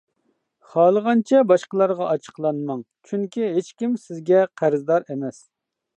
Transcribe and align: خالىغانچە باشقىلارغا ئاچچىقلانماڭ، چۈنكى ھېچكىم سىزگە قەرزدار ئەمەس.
خالىغانچە 0.69 1.41
باشقىلارغا 1.51 2.07
ئاچچىقلانماڭ، 2.13 2.81
چۈنكى 3.11 3.53
ھېچكىم 3.59 3.97
سىزگە 4.07 4.45
قەرزدار 4.63 5.07
ئەمەس. 5.13 5.43